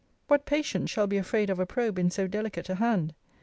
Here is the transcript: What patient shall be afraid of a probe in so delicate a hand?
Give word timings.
What 0.27 0.47
patient 0.47 0.89
shall 0.89 1.05
be 1.05 1.17
afraid 1.17 1.51
of 1.51 1.59
a 1.59 1.67
probe 1.67 1.99
in 1.99 2.09
so 2.09 2.25
delicate 2.25 2.69
a 2.69 2.75
hand? 2.81 3.13